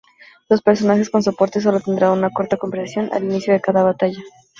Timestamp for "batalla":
3.83-4.17